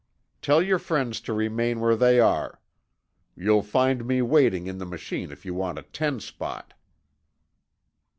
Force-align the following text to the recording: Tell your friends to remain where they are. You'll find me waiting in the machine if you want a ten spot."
Tell 0.41 0.63
your 0.63 0.79
friends 0.79 1.21
to 1.21 1.31
remain 1.33 1.79
where 1.79 1.95
they 1.95 2.19
are. 2.19 2.59
You'll 3.35 3.61
find 3.61 4.03
me 4.03 4.23
waiting 4.23 4.65
in 4.65 4.79
the 4.79 4.83
machine 4.87 5.29
if 5.31 5.45
you 5.45 5.53
want 5.53 5.77
a 5.77 5.83
ten 5.83 6.19
spot." 6.19 6.73